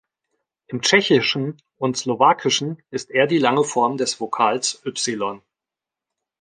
Im 0.65 0.81
Tschechischen 0.81 1.61
und 1.77 1.95
Slowakischen 1.95 2.81
ist 2.89 3.11
er 3.11 3.27
die 3.27 3.37
lange 3.37 3.63
Form 3.63 3.97
des 3.97 4.19
Vokals 4.19 4.81
"y". 4.85 5.43